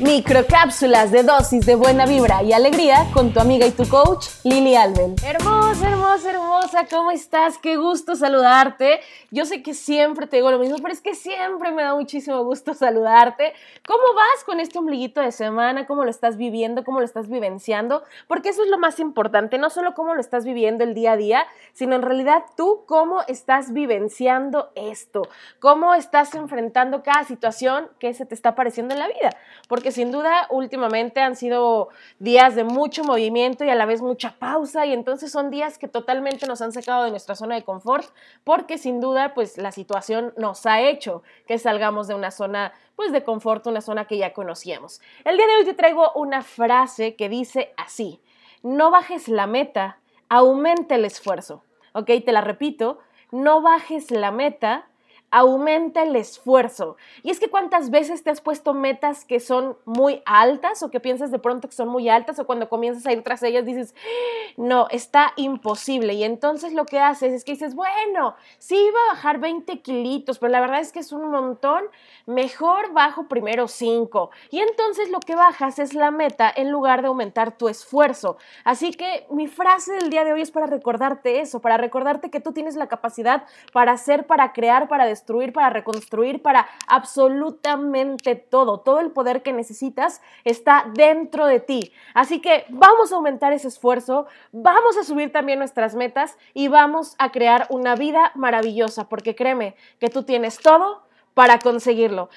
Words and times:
Microcápsulas 0.00 1.12
de 1.12 1.22
dosis 1.22 1.64
de 1.66 1.76
buena 1.76 2.04
vibra 2.04 2.42
y 2.42 2.52
alegría 2.52 3.06
con 3.14 3.32
tu 3.32 3.38
amiga 3.38 3.64
y 3.64 3.70
tu 3.70 3.88
coach 3.88 4.26
Lili 4.42 4.74
Alben. 4.74 5.14
Hermosa, 5.24 5.88
hermosa, 5.88 6.30
hermosa, 6.30 6.86
¿cómo 6.90 7.12
estás? 7.12 7.58
Qué 7.58 7.76
gusto 7.76 8.16
saludarte. 8.16 9.00
Yo 9.30 9.44
sé 9.44 9.62
que 9.62 9.72
siempre 9.72 10.26
te 10.26 10.36
digo 10.36 10.50
lo 10.50 10.58
mismo, 10.58 10.78
pero 10.82 10.92
es 10.92 11.00
que 11.00 11.14
siempre 11.14 11.70
me 11.70 11.82
da 11.84 11.94
muchísimo 11.94 12.42
gusto 12.42 12.74
saludarte. 12.74 13.52
¿Cómo 13.86 14.02
vas 14.16 14.44
con 14.44 14.58
este 14.58 14.80
ombliguito 14.80 15.20
de 15.20 15.30
semana? 15.30 15.86
¿Cómo 15.86 16.02
lo 16.04 16.10
estás 16.10 16.36
viviendo? 16.36 16.82
¿Cómo 16.82 16.98
lo 16.98 17.04
estás 17.04 17.28
vivenciando? 17.28 18.02
Porque 18.26 18.48
eso 18.48 18.64
es 18.64 18.70
lo 18.70 18.78
más 18.78 18.98
importante, 18.98 19.58
no 19.58 19.70
solo 19.70 19.94
cómo 19.94 20.14
lo 20.14 20.20
estás 20.20 20.44
viviendo 20.44 20.82
el 20.82 20.94
día 20.94 21.12
a 21.12 21.16
día, 21.16 21.46
sino 21.72 21.94
en 21.94 22.02
realidad 22.02 22.42
tú 22.56 22.84
cómo 22.86 23.22
estás 23.28 23.72
vivenciando 23.72 24.72
esto, 24.74 25.22
cómo 25.60 25.94
estás 25.94 26.34
enfrentando 26.34 27.04
cada 27.04 27.22
situación 27.24 27.88
que 28.00 28.12
se 28.12 28.26
te 28.26 28.34
está 28.34 28.50
apareciendo 28.50 28.94
en 28.94 29.00
la 29.00 29.06
vida. 29.06 29.30
Porque 29.68 29.83
que 29.84 29.92
sin 29.92 30.10
duda 30.10 30.46
últimamente 30.48 31.20
han 31.20 31.36
sido 31.36 31.90
días 32.18 32.56
de 32.56 32.64
mucho 32.64 33.04
movimiento 33.04 33.66
y 33.66 33.68
a 33.68 33.74
la 33.74 33.84
vez 33.84 34.00
mucha 34.00 34.34
pausa 34.38 34.86
y 34.86 34.94
entonces 34.94 35.30
son 35.30 35.50
días 35.50 35.76
que 35.76 35.88
totalmente 35.88 36.46
nos 36.46 36.62
han 36.62 36.72
sacado 36.72 37.04
de 37.04 37.10
nuestra 37.10 37.34
zona 37.34 37.54
de 37.54 37.64
confort 37.64 38.08
porque 38.44 38.78
sin 38.78 39.02
duda 39.02 39.34
pues 39.34 39.58
la 39.58 39.72
situación 39.72 40.32
nos 40.38 40.64
ha 40.64 40.80
hecho 40.80 41.22
que 41.46 41.58
salgamos 41.58 42.08
de 42.08 42.14
una 42.14 42.30
zona 42.30 42.72
pues 42.96 43.12
de 43.12 43.24
confort, 43.24 43.66
una 43.66 43.82
zona 43.82 44.06
que 44.06 44.16
ya 44.16 44.32
conocíamos. 44.32 45.02
El 45.22 45.36
día 45.36 45.46
de 45.46 45.56
hoy 45.56 45.64
te 45.66 45.74
traigo 45.74 46.12
una 46.14 46.42
frase 46.42 47.14
que 47.14 47.28
dice 47.28 47.74
así, 47.76 48.22
no 48.62 48.90
bajes 48.90 49.28
la 49.28 49.46
meta, 49.46 49.98
aumenta 50.30 50.94
el 50.94 51.04
esfuerzo. 51.04 51.62
¿Ok? 51.92 52.06
Te 52.24 52.32
la 52.32 52.40
repito, 52.40 53.00
no 53.32 53.60
bajes 53.60 54.10
la 54.10 54.30
meta, 54.30 54.86
aumenta 55.34 56.04
el 56.04 56.14
esfuerzo. 56.14 56.96
Y 57.24 57.30
es 57.30 57.40
que 57.40 57.50
cuántas 57.50 57.90
veces 57.90 58.22
te 58.22 58.30
has 58.30 58.40
puesto 58.40 58.72
metas 58.72 59.24
que 59.24 59.40
son 59.40 59.76
muy 59.84 60.22
altas 60.26 60.84
o 60.84 60.92
que 60.92 61.00
piensas 61.00 61.32
de 61.32 61.40
pronto 61.40 61.68
que 61.68 61.74
son 61.74 61.88
muy 61.88 62.08
altas 62.08 62.38
o 62.38 62.46
cuando 62.46 62.68
comienzas 62.68 63.04
a 63.04 63.12
ir 63.12 63.24
tras 63.24 63.42
ellas 63.42 63.66
dices, 63.66 63.96
no, 64.56 64.86
está 64.90 65.32
imposible. 65.34 66.14
Y 66.14 66.22
entonces 66.22 66.72
lo 66.72 66.86
que 66.86 67.00
haces 67.00 67.32
es 67.32 67.44
que 67.44 67.50
dices, 67.50 67.74
bueno, 67.74 68.36
sí 68.58 68.76
iba 68.76 69.00
a 69.08 69.14
bajar 69.14 69.40
20 69.40 69.80
kilitos, 69.80 70.38
pero 70.38 70.52
la 70.52 70.60
verdad 70.60 70.78
es 70.78 70.92
que 70.92 71.00
es 71.00 71.10
un 71.10 71.28
montón, 71.28 71.82
mejor 72.26 72.92
bajo 72.92 73.26
primero 73.26 73.66
5. 73.66 74.30
Y 74.50 74.60
entonces 74.60 75.10
lo 75.10 75.18
que 75.18 75.34
bajas 75.34 75.80
es 75.80 75.94
la 75.94 76.12
meta 76.12 76.52
en 76.54 76.70
lugar 76.70 77.02
de 77.02 77.08
aumentar 77.08 77.58
tu 77.58 77.68
esfuerzo. 77.68 78.36
Así 78.62 78.92
que 78.92 79.26
mi 79.30 79.48
frase 79.48 79.94
del 79.94 80.10
día 80.10 80.22
de 80.22 80.32
hoy 80.32 80.42
es 80.42 80.52
para 80.52 80.66
recordarte 80.66 81.40
eso, 81.40 81.60
para 81.60 81.76
recordarte 81.76 82.30
que 82.30 82.38
tú 82.38 82.52
tienes 82.52 82.76
la 82.76 82.86
capacidad 82.86 83.46
para 83.72 83.90
hacer, 83.90 84.28
para 84.28 84.52
crear, 84.52 84.86
para 84.86 85.06
para 85.52 85.70
reconstruir, 85.70 86.42
para 86.42 86.68
absolutamente 86.86 88.36
todo. 88.36 88.80
Todo 88.80 89.00
el 89.00 89.10
poder 89.10 89.42
que 89.42 89.52
necesitas 89.52 90.20
está 90.44 90.86
dentro 90.94 91.46
de 91.46 91.60
ti. 91.60 91.92
Así 92.14 92.40
que 92.40 92.66
vamos 92.68 93.12
a 93.12 93.16
aumentar 93.16 93.52
ese 93.52 93.68
esfuerzo, 93.68 94.26
vamos 94.52 94.96
a 94.96 95.04
subir 95.04 95.32
también 95.32 95.58
nuestras 95.58 95.94
metas 95.94 96.36
y 96.52 96.68
vamos 96.68 97.14
a 97.18 97.30
crear 97.30 97.66
una 97.70 97.94
vida 97.96 98.32
maravillosa, 98.34 99.08
porque 99.08 99.34
créeme 99.34 99.74
que 99.98 100.10
tú 100.10 100.22
tienes 100.22 100.58
todo 100.58 101.02
para 101.34 101.58
conseguirlo. 101.58 102.30